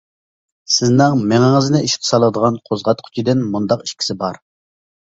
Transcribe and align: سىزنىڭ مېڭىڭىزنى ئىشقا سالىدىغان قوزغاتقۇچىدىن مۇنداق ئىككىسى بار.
سىزنىڭ 0.75 1.17
مېڭىڭىزنى 1.33 1.83
ئىشقا 1.89 2.03
سالىدىغان 2.13 2.59
قوزغاتقۇچىدىن 2.71 3.49
مۇنداق 3.55 3.89
ئىككىسى 3.89 4.21
بار. 4.27 4.45